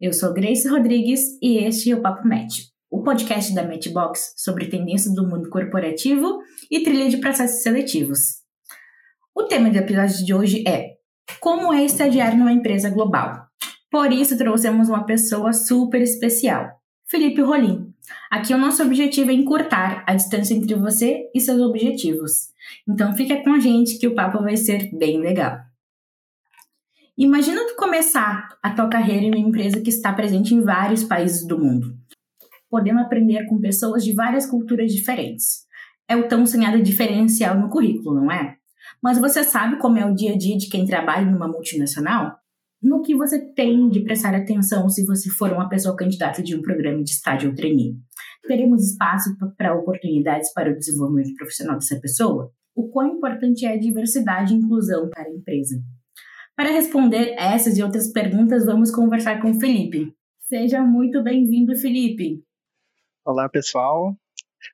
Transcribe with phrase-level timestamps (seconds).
[0.00, 2.60] Eu sou Grace Rodrigues e este é o Papo Match,
[2.90, 6.38] o podcast da Matchbox sobre tendências do mundo corporativo
[6.70, 8.36] e trilha de processos seletivos.
[9.36, 10.92] O tema do episódio de hoje é
[11.38, 13.44] Como é estagiar numa empresa global?
[13.90, 16.70] Por isso trouxemos uma pessoa super especial,
[17.06, 17.92] Felipe Rolim.
[18.30, 22.48] Aqui o nosso objetivo é encurtar a distância entre você e seus objetivos.
[22.88, 25.58] Então fica com a gente que o papo vai ser bem legal.
[27.18, 31.46] Imagina tu começar a tua carreira em uma empresa que está presente em vários países
[31.46, 31.94] do mundo,
[32.70, 35.66] podendo aprender com pessoas de várias culturas diferentes.
[36.08, 38.56] É o tão sonhado diferencial no currículo, não é?
[39.02, 42.36] Mas você sabe como é o dia a dia de quem trabalha numa multinacional?
[42.82, 46.62] No que você tem de prestar atenção se você for uma pessoa candidata de um
[46.62, 47.96] programa de estágio ou trainee?
[48.46, 52.50] Teremos espaço para oportunidades para o desenvolvimento profissional dessa pessoa?
[52.74, 55.82] O quão importante é a diversidade e inclusão para a empresa?
[56.60, 60.12] Para responder essas e outras perguntas, vamos conversar com o Felipe.
[60.42, 62.44] Seja muito bem-vindo, Felipe.
[63.24, 64.14] Olá, pessoal.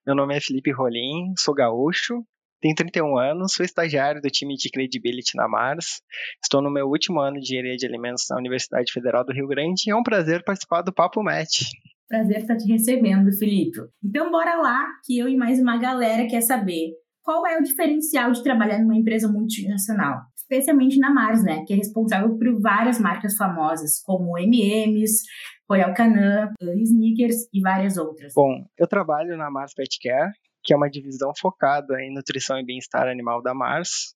[0.04, 2.24] Meu nome é Felipe Rolim, sou gaúcho,
[2.60, 6.02] tenho 31 anos, sou estagiário do time de Credibility na Mars.
[6.42, 9.84] Estou no meu último ano de engenharia de alimentos na Universidade Federal do Rio Grande
[9.86, 11.66] e é um prazer participar do Papo Match.
[12.08, 13.78] Prazer estar te recebendo, Felipe.
[14.04, 16.94] Então, bora lá, que eu e mais uma galera quer saber
[17.26, 21.76] qual é o diferencial de trabalhar numa empresa multinacional especialmente na Mars, né, que é
[21.76, 25.22] responsável por várias marcas famosas, como M&M's,
[25.68, 28.32] Royal Canin, Snickers e várias outras.
[28.32, 30.30] Bom, eu trabalho na Mars Pet Care,
[30.62, 34.14] que é uma divisão focada em nutrição e bem-estar animal da Mars.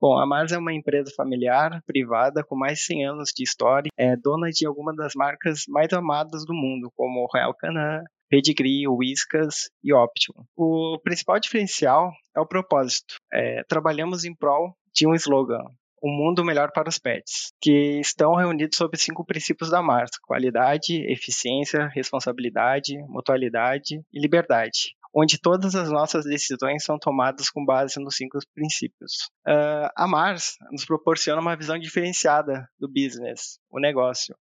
[0.00, 3.90] Bom, a Mars é uma empresa familiar, privada, com mais de 100 anos de história,
[3.98, 9.68] é dona de algumas das marcas mais amadas do mundo, como Royal Canin, Pedigree, Whiskas
[9.82, 10.44] e Optimum.
[10.56, 13.16] O principal diferencial é o propósito.
[13.32, 15.64] É, trabalhamos em prol de um slogan,
[16.02, 21.04] um mundo melhor para os pets, que estão reunidos sob cinco princípios da marca: qualidade,
[21.12, 28.14] eficiência, responsabilidade, mutualidade e liberdade, onde todas as nossas decisões são tomadas com base nos
[28.14, 29.28] cinco princípios.
[29.46, 34.36] Uh, a Mars nos proporciona uma visão diferenciada do business, o negócio.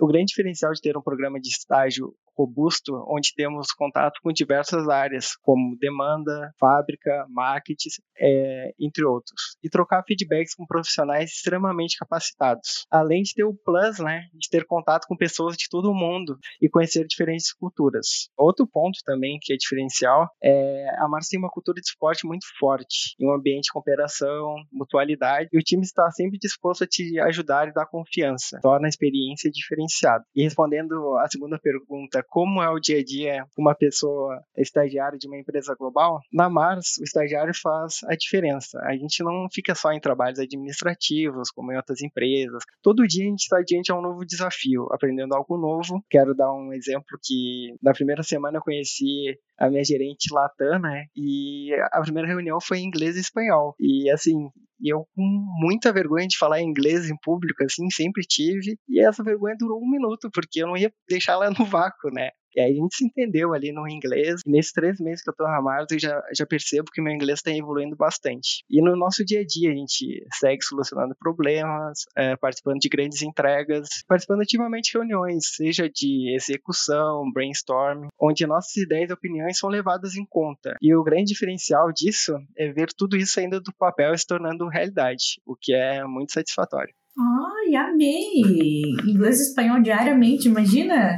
[0.00, 4.88] O grande diferencial de ter um programa de estágio robusto, onde temos contato com diversas
[4.88, 9.56] áreas, como demanda, fábrica, marketing, é, entre outros.
[9.62, 12.86] E trocar feedbacks com profissionais extremamente capacitados.
[12.90, 16.38] Além de ter o plus, né, de ter contato com pessoas de todo o mundo
[16.60, 18.28] e conhecer diferentes culturas.
[18.36, 22.46] Outro ponto também que é diferencial é a Mars tem uma cultura de esporte muito
[22.58, 27.18] forte, em um ambiente de cooperação, mutualidade, e o time está sempre disposto a te
[27.20, 28.58] ajudar e dar confiança.
[28.62, 30.24] Torna a experiência diferenciada.
[30.34, 35.26] E respondendo a segunda pergunta, como é o dia a dia uma pessoa estagiária de
[35.26, 38.78] uma empresa global, na Mars o estagiário faz a diferença.
[38.84, 42.62] A gente não fica só em trabalhos administrativos, como em outras empresas.
[42.82, 46.02] Todo dia a gente está diante a um novo desafio, aprendendo algo novo.
[46.10, 51.06] Quero dar um exemplo que na primeira semana eu conheci a minha gerente Latam, né?
[51.16, 53.74] E a primeira reunião foi em inglês e espanhol.
[53.78, 54.48] E assim,
[54.82, 55.22] eu com
[55.60, 58.78] muita vergonha de falar inglês em público, assim, sempre tive.
[58.88, 62.30] E essa vergonha durou um minuto, porque eu não ia deixar ela no vácuo, né?
[62.54, 64.40] E aí a gente se entendeu ali no inglês.
[64.46, 67.12] E nesses três meses que eu tô na Mars, eu já, já percebo que meu
[67.12, 68.64] inglês está evoluindo bastante.
[68.70, 73.22] E no nosso dia a dia, a gente segue solucionando problemas, é, participando de grandes
[73.22, 79.68] entregas, participando ativamente de reuniões, seja de execução, brainstorm, onde nossas ideias e opiniões são
[79.68, 80.76] levadas em conta.
[80.80, 85.40] E o grande diferencial disso é ver tudo isso ainda do papel se tornando realidade,
[85.46, 86.94] o que é muito satisfatório.
[87.18, 88.82] Ai, amei!
[89.06, 91.16] Inglês e espanhol diariamente, imagina!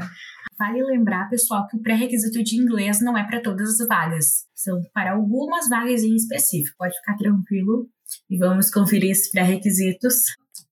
[0.59, 4.47] Vale lembrar, pessoal, que o pré-requisito de inglês não é para todas as vagas.
[4.55, 6.77] São para algumas vagas em específico.
[6.78, 7.88] Pode ficar tranquilo
[8.31, 10.15] e vamos conferir esses pré-requisitos.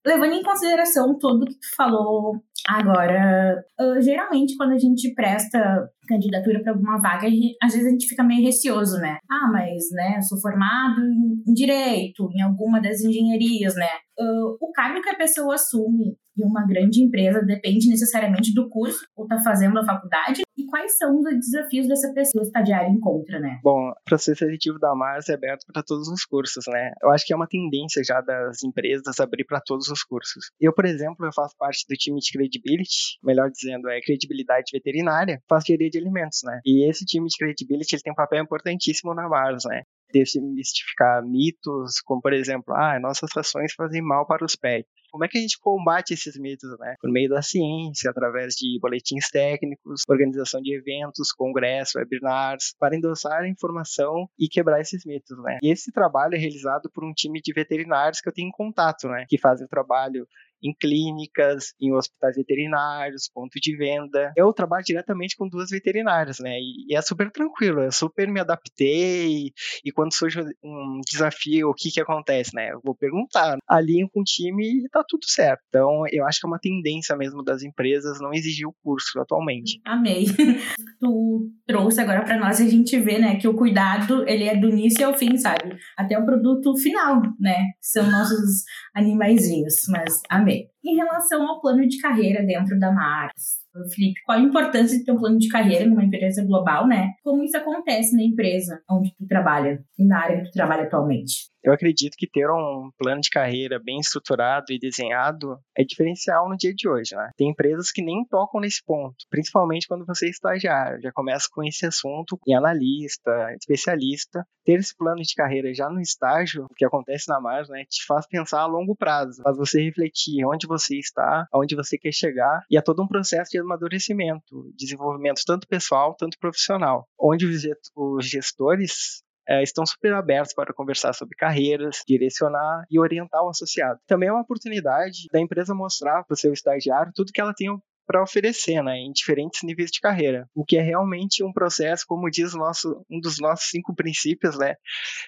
[0.04, 6.60] Levando em consideração tudo que tu falou agora, uh, geralmente quando a gente presta candidatura
[6.62, 7.26] para alguma vaga,
[7.62, 9.18] às vezes a gente fica meio receoso, né?
[9.30, 11.00] Ah, mas, né, sou formado
[11.46, 13.88] em direito, em alguma das engenharias, né?
[14.18, 19.04] Uh, o cargo que a pessoa assume em uma grande empresa depende necessariamente do curso
[19.16, 23.58] ou está fazendo a faculdade e quais são os desafios dessa pessoa estagiária encontra, né?
[23.62, 26.92] Bom, o processo seletivo da Mars é aberto para todos os cursos, né?
[27.02, 30.50] Eu acho que é uma tendência já das empresas abrir para todos os cursos.
[30.60, 35.40] Eu, por exemplo, eu faço parte do time de credibility, melhor dizendo, é credibilidade veterinária,
[35.48, 36.60] faço engenharia de alimentos, né?
[36.64, 39.82] E esse time de credibility ele tem um papel importantíssimo na Mars, né?
[40.12, 44.90] Desmistificar mitos, como por exemplo, ah, nossas ações fazem mal para os pets.
[45.10, 46.94] Como é que a gente combate esses mitos, né?
[46.98, 53.42] Por meio da ciência, através de boletins técnicos, organização de eventos, congressos, webinars, para endossar
[53.42, 55.58] a informação e quebrar esses mitos, né?
[55.62, 59.26] E esse trabalho é realizado por um time de veterinários que eu tenho contato, né?
[59.28, 60.26] Que fazem o trabalho
[60.62, 64.32] em clínicas, em hospitais veterinários, ponto de venda.
[64.36, 66.58] Eu trabalho diretamente com duas veterinárias, né?
[66.58, 69.50] E, é super tranquilo, eu super me adaptei.
[69.84, 72.70] E quando surge um desafio, o que que acontece, né?
[72.72, 75.62] Eu vou perguntar, alinho com o time e tá tudo certo.
[75.68, 79.80] Então, eu acho que é uma tendência mesmo das empresas não exigir o curso atualmente.
[79.84, 80.26] Amei.
[81.00, 84.68] tu trouxe agora para nós a gente vê, né, que o cuidado, ele é do
[84.68, 85.76] início ao fim, sabe?
[85.96, 87.66] Até o produto final, né?
[87.80, 88.62] São nossos
[88.94, 90.51] animaizinhos, mas amei.
[90.84, 93.62] Em relação ao plano de carreira dentro da Mars,
[93.94, 97.12] Felipe, qual a importância de ter um plano de carreira numa empresa global, né?
[97.22, 101.51] Como isso acontece na empresa onde tu trabalha e na área que tu trabalha atualmente?
[101.62, 106.56] Eu acredito que ter um plano de carreira bem estruturado e desenhado é diferencial no
[106.56, 107.30] dia de hoje, né?
[107.36, 111.62] Tem empresas que nem tocam nesse ponto, principalmente quando você é estagiário, já começa com
[111.62, 114.44] esse assunto em analista, especialista.
[114.64, 118.04] Ter esse plano de carreira já no estágio, o que acontece na Mars, né, te
[118.06, 122.64] faz pensar a longo prazo, faz você refletir onde você está, aonde você quer chegar,
[122.70, 129.22] e é todo um processo de amadurecimento, desenvolvimento tanto pessoal, tanto profissional, onde os gestores
[129.48, 133.98] estão super abertos para conversar sobre carreiras, direcionar e orientar o associado.
[134.06, 137.68] Também é uma oportunidade da empresa mostrar para o seu estagiário tudo que ela tem
[138.06, 142.28] para oferecer, né, em diferentes níveis de carreira, o que é realmente um processo, como
[142.30, 144.74] diz nosso, um dos nossos cinco princípios, né,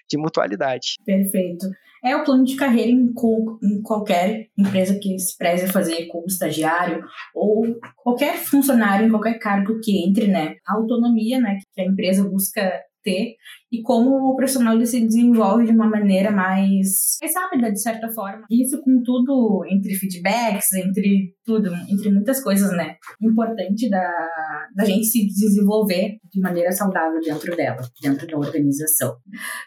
[0.09, 0.97] de mutualidade.
[1.05, 1.67] Perfeito.
[2.05, 3.15] É o plano de carreira em,
[3.63, 7.03] em qualquer empresa que se preze a fazer como estagiário
[7.35, 7.65] ou
[7.97, 12.83] qualquer funcionário em qualquer cargo que entre, né, a autonomia, né, que a empresa busca
[13.05, 13.37] ter
[13.71, 18.47] e como o profissional se desenvolve de uma maneira mais, mais rápida, de certa forma.
[18.51, 22.97] Isso com tudo entre feedbacks, entre tudo, entre muitas coisas, né?
[23.21, 24.29] Importante da,
[24.75, 29.17] da gente se desenvolver de maneira saudável dentro dela, dentro da organização.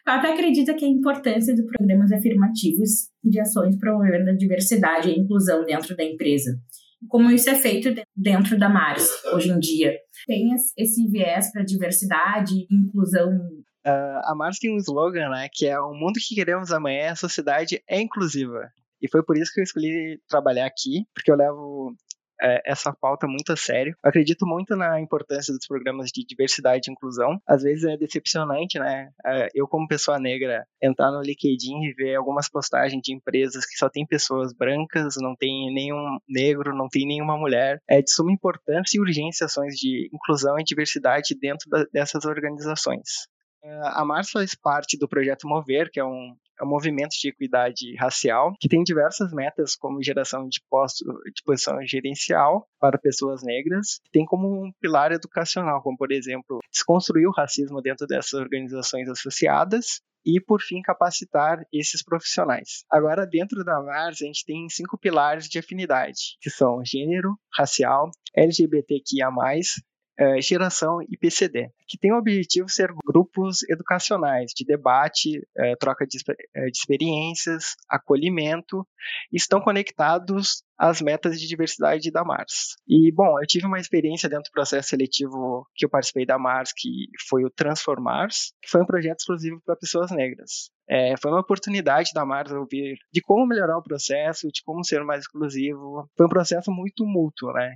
[0.05, 5.17] Até acredito que a importância de programas afirmativos de ações promovendo a diversidade e a
[5.17, 6.57] inclusão dentro da empresa
[7.07, 9.95] como isso é feito dentro da Mars hoje em dia.
[10.25, 13.29] Tem esse viés para diversidade e inclusão.
[13.85, 17.15] Uh, a Mars tem um slogan, né, que é o mundo que queremos amanhã, a
[17.15, 18.69] sociedade é inclusiva.
[19.01, 21.95] E foi por isso que eu escolhi trabalhar aqui, porque eu levo
[22.41, 23.95] é, essa pauta muito a sério.
[24.03, 27.41] Eu acredito muito na importância dos programas de diversidade e inclusão.
[27.47, 29.09] Às vezes é decepcionante, né?
[29.25, 33.77] É, eu, como pessoa negra, entrar no LinkedIn e ver algumas postagens de empresas que
[33.77, 37.81] só tem pessoas brancas, não tem nenhum negro, não tem nenhuma mulher.
[37.89, 43.27] É de suma importância e urgência ações de inclusão e diversidade dentro da, dessas organizações.
[43.63, 47.29] É, a Mars faz parte do projeto Mover, que é um, é um movimento de
[47.29, 53.43] equidade racial que tem diversas metas, como geração de postos de posição gerencial para pessoas
[53.43, 59.09] negras, tem como um pilar educacional, como por exemplo, desconstruir o racismo dentro dessas organizações
[59.09, 62.83] associadas e, por fim, capacitar esses profissionais.
[62.91, 68.11] Agora, dentro da VARS, a gente tem cinco pilares de afinidade, que são gênero, racial,
[68.35, 69.29] LGBTQIA+,
[70.17, 76.05] é, geração e PCD, que tem o objetivo ser grupos educacionais de debate, é, troca
[76.05, 76.17] de,
[76.55, 78.85] é, de, experiências, acolhimento,
[79.31, 82.75] e estão conectados às metas de diversidade da Mars.
[82.87, 86.71] E, bom, eu tive uma experiência dentro do processo seletivo que eu participei da Mars,
[86.75, 90.71] que foi o Transformars, que foi um projeto exclusivo para pessoas negras.
[90.89, 95.03] É, foi uma oportunidade da Mars ouvir de como melhorar o processo, de como ser
[95.03, 96.09] mais exclusivo.
[96.15, 97.75] Foi um processo muito mútuo, né?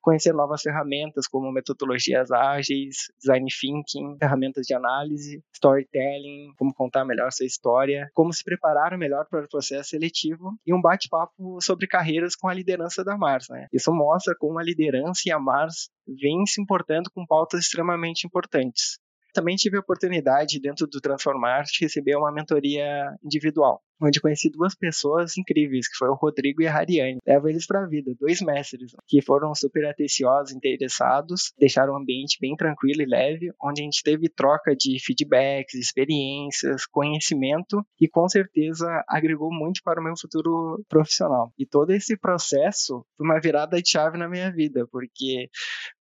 [0.00, 7.30] Conhecer novas ferramentas como metodologias ágeis, design thinking, ferramentas de análise, storytelling, como contar melhor
[7.32, 12.34] sua história, como se preparar melhor para o processo seletivo e um bate-papo sobre carreiras
[12.34, 13.48] com a liderança da Mars.
[13.48, 13.66] Né?
[13.72, 18.98] Isso mostra como a liderança e a Mars vêm se importando com pautas extremamente importantes.
[19.38, 24.74] Também tive a oportunidade, dentro do Transformar, de receber uma mentoria individual, onde conheci duas
[24.74, 27.20] pessoas incríveis, que foi o Rodrigo e a Hariane.
[27.24, 32.36] Levo eles para a vida, dois mestres, que foram super atenciosos, interessados, deixaram o ambiente
[32.40, 38.28] bem tranquilo e leve, onde a gente teve troca de feedbacks, experiências, conhecimento e com
[38.28, 41.52] certeza agregou muito para o meu futuro profissional.
[41.56, 45.48] E todo esse processo foi uma virada de chave na minha vida, porque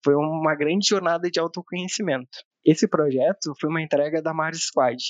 [0.03, 2.47] foi uma grande jornada de autoconhecimento.
[2.68, 5.02] Esse projeto foi uma entrega da Mars Squad,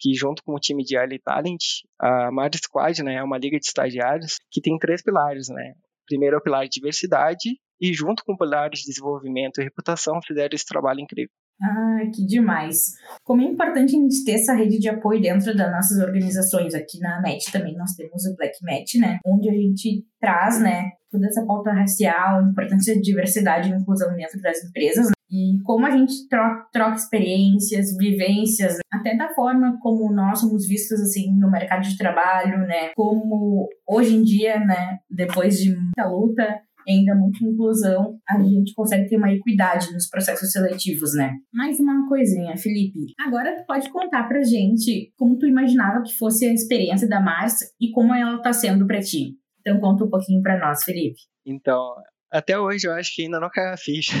[0.00, 1.62] que junto com o time de Early Talent,
[1.96, 5.48] a Mars Squad né, é uma liga de estagiários que tem três pilares.
[5.48, 5.74] Né?
[6.08, 10.20] Primeiro é o pilar de diversidade, e junto com o pilar de desenvolvimento e reputação
[10.26, 11.30] fizeram esse trabalho incrível.
[11.62, 12.94] Ah, que demais.
[13.22, 16.74] Como é importante a gente ter essa rede de apoio dentro das nossas organizações.
[16.74, 19.18] Aqui na MET também nós temos o Black MET, né?
[19.24, 24.14] Onde a gente traz, né, toda essa pauta racial, a importância de diversidade e inclusão
[24.16, 25.06] dentro das empresas.
[25.06, 25.12] Né?
[25.34, 31.00] E como a gente troca, troca experiências, vivências, até da forma como nós somos vistos,
[31.00, 32.90] assim, no mercado de trabalho, né?
[32.94, 39.08] Como hoje em dia, né, depois de muita luta, ainda muita inclusão, a gente consegue
[39.08, 41.32] ter uma equidade nos processos seletivos, né?
[41.52, 43.00] Mais uma coisinha, Felipe.
[43.18, 47.56] Agora tu pode contar pra gente como tu imaginava que fosse a experiência da Mars
[47.80, 49.36] e como ela tá sendo pra ti.
[49.60, 51.18] Então conta um pouquinho pra nós, Felipe.
[51.44, 51.94] Então,
[52.30, 54.14] até hoje eu acho que ainda não caiu a ficha.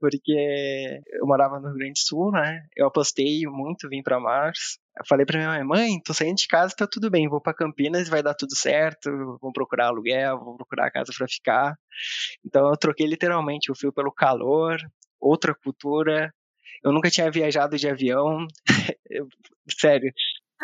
[0.00, 2.66] Porque eu morava no Rio Grande do Sul, né?
[2.76, 4.78] Eu apostei muito, vim para Mars.
[4.98, 7.54] Eu falei pra minha mãe, mãe, tô saindo de casa, tá tudo bem, vou para
[7.54, 11.74] Campinas, vai dar tudo certo, vou procurar aluguel, vou procurar casa para ficar.
[12.44, 14.78] Então eu troquei literalmente o fio pelo calor,
[15.20, 16.32] outra cultura.
[16.84, 18.46] Eu nunca tinha viajado de avião,
[19.80, 20.12] sério.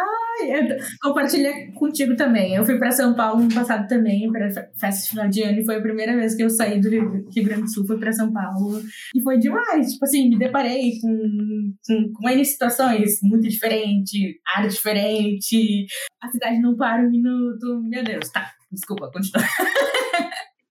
[0.01, 2.55] Ai, eu compartilhei contigo também.
[2.55, 5.65] Eu fui para São Paulo no passado também, para festa de final de ano, e
[5.65, 8.33] foi a primeira vez que eu saí do Rio, Grande do Sul, fui para São
[8.33, 8.81] Paulo.
[9.15, 9.93] E foi demais.
[9.93, 14.21] Tipo assim, me deparei com, com, com N situações muito diferentes,
[14.57, 15.87] ar diferente.
[16.23, 17.83] A cidade não para um minuto.
[17.85, 18.51] Meu Deus, tá.
[18.73, 19.45] Desculpa, continua.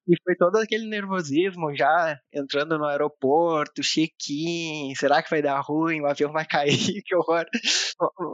[0.09, 6.01] E foi todo aquele nervosismo já entrando no aeroporto, check-in, será que vai dar ruim,
[6.01, 7.45] o avião vai cair, que horror.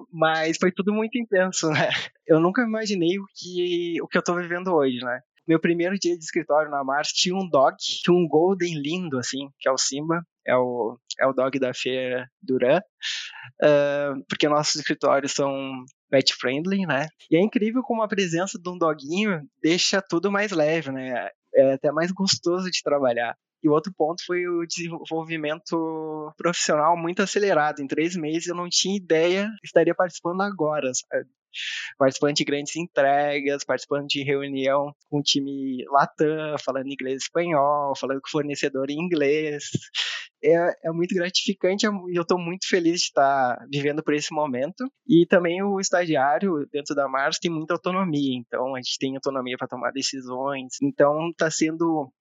[0.09, 1.89] Mas foi tudo muito intenso, né?
[2.25, 5.19] Eu nunca imaginei o que, o que eu tô vivendo hoje, né?
[5.45, 9.49] Meu primeiro dia de escritório na Mars tinha um dog, tinha um golden lindo, assim,
[9.59, 14.75] que é o Simba, é o, é o dog da feira Duran, uh, porque nossos
[14.75, 15.53] escritórios são
[16.09, 17.07] pet friendly, né?
[17.29, 21.29] E é incrível como a presença de um doguinho deixa tudo mais leve, né?
[21.55, 23.35] É até mais gostoso de trabalhar.
[23.63, 27.79] E o outro ponto foi o desenvolvimento profissional muito acelerado.
[27.79, 31.29] Em três meses eu não tinha ideia estaria participando agora, sabe?
[31.97, 37.95] Participando de grandes entregas, participando de reunião com o time Latam, falando inglês e espanhol,
[37.95, 39.65] falando com fornecedor em inglês.
[40.43, 44.85] É, é muito gratificante e eu estou muito feliz de estar vivendo por esse momento.
[45.07, 49.57] E também o estagiário dentro da Mars tem muita autonomia, então a gente tem autonomia
[49.57, 50.73] para tomar decisões.
[50.81, 52.11] Então está sendo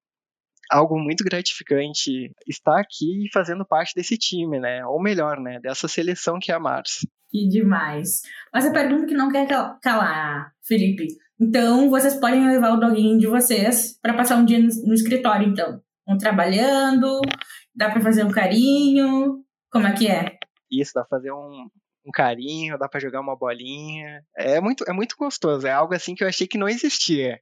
[0.71, 4.85] algo muito gratificante estar aqui fazendo parte desse time, né?
[4.87, 5.61] Ou melhor, né?
[5.61, 7.07] Dessa seleção que é a Mars.
[7.31, 8.23] Que demais.
[8.53, 9.47] Mas a pergunta que não quer
[9.83, 11.09] calar, Felipe.
[11.41, 15.83] Então, vocês podem levar o doguinho de vocês para passar um dia no, escritório, então.
[16.07, 17.21] Vão trabalhando,
[17.75, 19.43] dá para fazer um carinho.
[19.71, 20.39] Como é que é?
[20.71, 21.69] Isso, dá pra fazer um,
[22.07, 24.23] um carinho, dá para jogar uma bolinha.
[24.37, 25.67] É muito, é muito gostoso.
[25.67, 27.41] É algo assim que eu achei que não existia.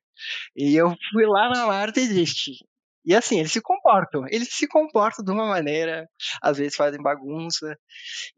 [0.57, 2.65] E eu fui lá na Marte e existe.
[3.05, 4.25] E assim, eles se comportam.
[4.29, 6.09] Eles se comportam de uma maneira,
[6.41, 7.77] às vezes fazem bagunça.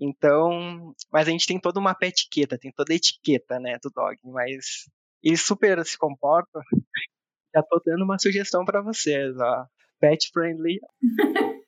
[0.00, 4.16] Então, mas a gente tem toda uma etiqueta, tem toda a etiqueta, né, do dog,
[4.24, 4.84] mas
[5.22, 6.62] eles super se comportam.
[7.54, 9.66] Já tô dando uma sugestão para vocês, ó.
[10.00, 10.80] Pet friendly.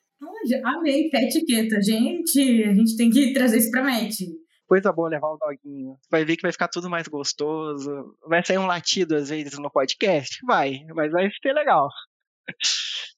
[0.64, 2.64] Amei pet etiqueta, gente.
[2.64, 4.24] A gente tem que trazer isso pra Met
[4.66, 5.96] coisa boa levar o doguinho.
[6.10, 8.16] Vai ver que vai ficar tudo mais gostoso.
[8.26, 10.44] Vai sair um latido às vezes no podcast?
[10.44, 11.88] Vai, mas vai ser legal.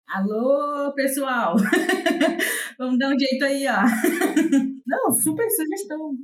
[0.08, 1.54] Alô, pessoal!
[2.78, 3.82] Vamos dar um jeito aí, ó.
[4.86, 6.14] Não, super sugestão.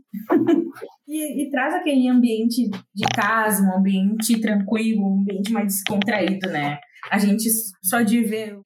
[1.06, 6.78] E, e, traz aquele ambiente de casa, um ambiente tranquilo, um ambiente mais descontraído, né?
[7.10, 7.48] A gente
[7.82, 8.58] só de ver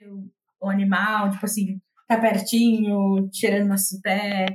[0.60, 4.46] o animal, tipo assim, tá pertinho, tirando nosso pé.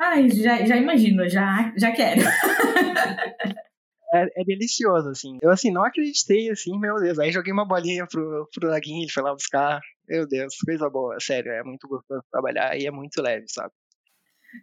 [0.00, 2.22] Ai, já, já imagino, já, já quero.
[4.12, 5.38] é, é, delicioso, assim.
[5.42, 7.18] Eu, assim, não acreditei, assim, meu Deus.
[7.18, 9.80] Aí joguei uma bolinha pro, pro Laguinho, ele foi lá buscar.
[10.08, 11.50] Meu Deus, coisa boa, sério.
[11.52, 13.72] É muito gostoso trabalhar e é muito leve, sabe?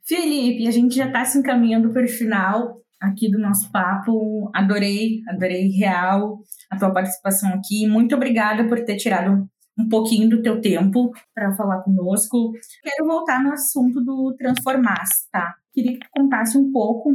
[0.06, 4.50] Felipe, a gente já tá se encaminhando para o final aqui do nosso papo.
[4.54, 6.40] Adorei, adorei real
[6.72, 7.86] a tua participação aqui.
[7.88, 9.48] Muito obrigada por ter tirado
[9.78, 12.54] um pouquinho do teu tempo para falar conosco.
[12.82, 15.56] Quero voltar no assunto do transformar, tá?
[15.74, 17.12] Queria que tu contasse um pouco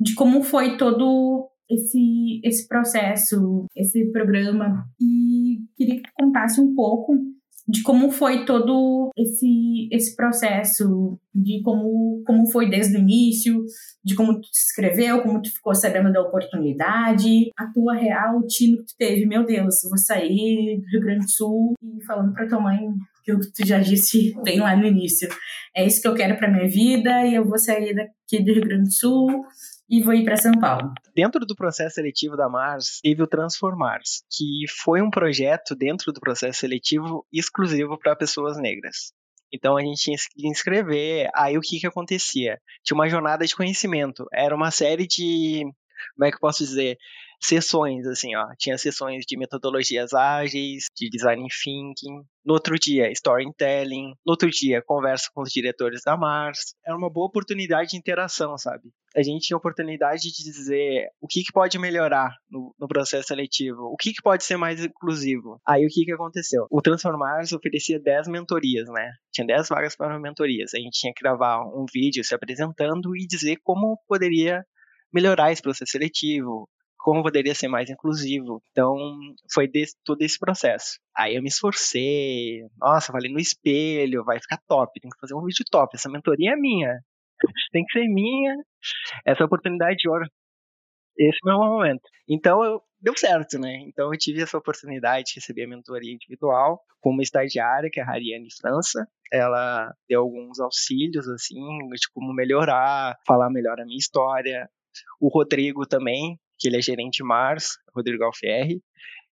[0.00, 4.84] de como foi todo esse, esse processo, esse programa.
[5.00, 7.16] E queria que contasse um pouco
[7.68, 13.62] de como foi todo esse, esse processo, de como, como foi desde o início,
[14.02, 18.78] de como tu se inscreveu, como tu ficou sabendo da oportunidade, a tua real tino
[18.78, 22.32] que tu teve, meu Deus, eu vou sair do Rio Grande do Sul e falando
[22.32, 22.78] pra tua mãe
[23.22, 25.28] que tu já disse bem lá no início,
[25.76, 28.64] é isso que eu quero para minha vida e eu vou sair daqui do Rio
[28.64, 29.44] Grande do Sul
[29.88, 30.92] e vou ir para São Paulo.
[31.14, 36.20] Dentro do processo seletivo da Mars, teve o Transformars, que foi um projeto dentro do
[36.20, 39.12] processo seletivo exclusivo para pessoas negras.
[39.52, 41.30] Então a gente tinha que inscrever.
[41.34, 42.58] Aí o que que acontecia?
[42.84, 44.26] Tinha uma jornada de conhecimento.
[44.32, 45.64] Era uma série de,
[46.14, 46.96] como é que eu posso dizer?
[47.40, 48.48] sessões, assim, ó.
[48.58, 52.22] Tinha sessões de metodologias ágeis, de design thinking.
[52.44, 54.08] No outro dia, storytelling.
[54.26, 56.74] No outro dia, conversa com os diretores da Mars.
[56.84, 58.90] Era uma boa oportunidade de interação, sabe?
[59.16, 63.82] A gente tinha oportunidade de dizer o que, que pode melhorar no, no processo seletivo,
[63.84, 65.60] o que, que pode ser mais inclusivo.
[65.66, 66.66] Aí o que, que aconteceu?
[66.70, 69.12] O Transformars oferecia 10 mentorias, né?
[69.32, 70.74] Tinha 10 vagas para mentorias.
[70.74, 74.64] A gente tinha que gravar um vídeo se apresentando e dizer como poderia
[75.12, 78.62] melhorar esse processo seletivo, como poderia ser mais inclusivo.
[78.70, 78.96] Então,
[79.52, 80.98] foi desse, todo esse processo.
[81.16, 85.44] Aí eu me esforcei, nossa, falei no espelho, vai ficar top, tem que fazer um
[85.44, 86.98] vídeo top, essa mentoria é minha,
[87.72, 88.56] tem que ser minha,
[89.26, 90.26] essa oportunidade de ouro.
[91.16, 92.02] Esse é o meu momento.
[92.28, 93.74] Então, eu, deu certo, né?
[93.86, 98.02] Então, eu tive essa oportunidade de receber a mentoria individual com uma estagiária, que é
[98.02, 99.06] a Hariane França.
[99.32, 104.68] Ela deu alguns auxílios, assim, de como melhorar, falar melhor a minha história.
[105.20, 108.82] O Rodrigo também, que ele é gerente Mars, Rodrigo Alfieri.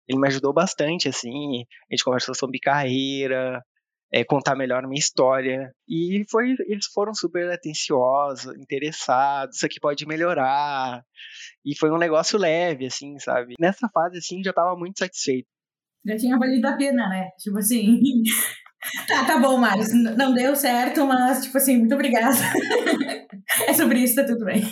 [0.08, 3.60] Ele me ajudou bastante, assim, a gente conversou sobre carreira,
[4.12, 5.72] é, contar melhor minha história.
[5.88, 11.02] E foi, eles foram super atenciosos, interessados, isso aqui pode melhorar.
[11.64, 13.54] E foi um negócio leve, assim, sabe?
[13.60, 15.48] Nessa fase, assim, já tava muito satisfeito.
[16.06, 17.30] Já tinha valido a pena, né?
[17.38, 18.00] Tipo assim.
[19.08, 19.92] Tá, tá bom, Marius.
[19.92, 22.36] Não deu certo, mas, tipo assim, muito obrigada.
[23.66, 24.62] é sobre isso, tá tudo bem.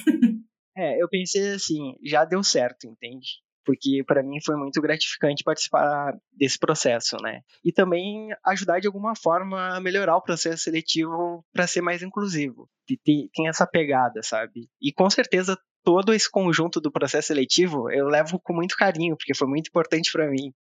[0.77, 3.43] É, eu pensei assim, já deu certo, entende?
[3.65, 7.41] Porque para mim foi muito gratificante participar desse processo, né?
[7.65, 12.69] E também ajudar de alguma forma a melhorar o processo seletivo para ser mais inclusivo.
[13.05, 14.69] Tem, tem essa pegada, sabe?
[14.83, 19.35] E com certeza todo esse conjunto do processo seletivo eu levo com muito carinho, porque
[19.35, 20.53] foi muito importante para mim,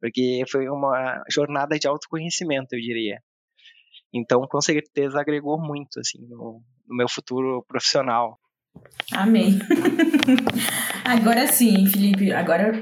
[0.00, 3.22] porque foi uma jornada de autoconhecimento, eu diria.
[4.12, 8.38] Então, com certeza agregou muito assim no, no meu futuro profissional.
[9.12, 9.58] Amei.
[11.04, 12.72] agora sim, Felipe, agora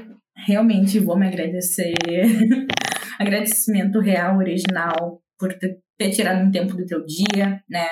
[0.45, 1.93] realmente vou me agradecer.
[3.19, 7.85] Agradecimento real, original, por ter tirado um tempo do teu dia, né?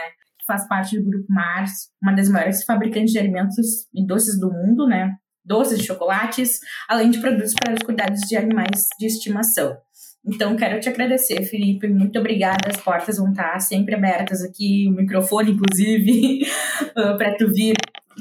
[0.46, 4.88] Faz parte do Grupo Mars, uma das maiores fabricantes de alimentos e doces do mundo,
[4.88, 5.16] né?
[5.44, 9.78] Doces, chocolates, além de produtos para os cuidados de animais de estimação.
[10.26, 11.88] Então, quero te agradecer, Felipe.
[11.88, 12.70] Muito obrigada.
[12.70, 16.46] As portas vão estar sempre abertas aqui, o microfone, inclusive,
[17.18, 17.76] para tu vir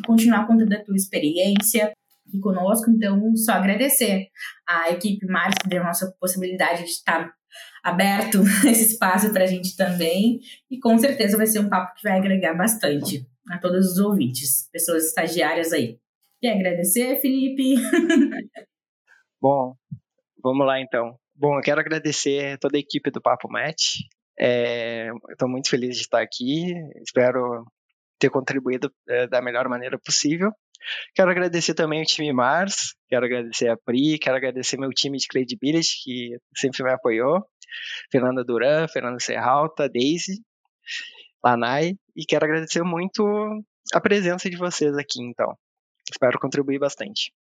[0.05, 1.93] continuar contando a tua experiência
[2.27, 2.91] aqui conosco.
[2.91, 4.29] Então, só agradecer
[4.69, 7.33] a equipe Mars que deu a nossa possibilidade de estar
[7.83, 10.41] aberto esse espaço para a gente também.
[10.71, 14.69] E com certeza vai ser um papo que vai agregar bastante a todos os ouvintes,
[14.73, 15.99] pessoas estagiárias aí.
[16.41, 17.77] Quer agradecer, Felipe?
[19.41, 19.75] Bom,
[20.43, 21.17] vamos lá então.
[21.35, 24.01] Bom, eu quero agradecer toda a equipe do Papo Match.
[24.39, 26.75] É, Estou muito feliz de estar aqui.
[27.03, 27.65] Espero
[28.19, 30.53] ter contribuído é, da melhor maneira possível.
[31.15, 35.27] Quero agradecer também o time Mars, quero agradecer a Pri, quero agradecer meu time de
[35.27, 37.45] Credibility, que sempre me apoiou.
[38.11, 40.41] Fernanda Duran, Fernanda Serralta, Daisy,
[41.45, 43.25] Lanai, e quero agradecer muito
[43.93, 45.57] a presença de vocês aqui, então.
[46.11, 47.33] Espero contribuir bastante.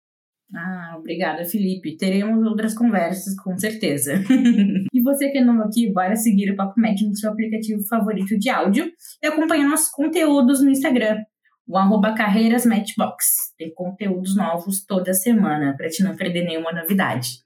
[0.53, 1.97] Ah, obrigada, Felipe.
[1.97, 4.13] Teremos outras conversas, com certeza.
[4.93, 8.37] e você que é novo aqui, bora seguir o Papo Médio no seu aplicativo favorito
[8.37, 8.91] de áudio
[9.23, 11.17] e acompanhar nossos conteúdos no Instagram,
[11.67, 13.53] o arroba Carreiras Matchbox.
[13.57, 17.43] Tem conteúdos novos toda semana, para te não perder nenhuma novidade.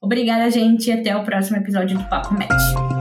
[0.00, 2.97] Obrigada, gente, e até o próximo episódio do Papo Match.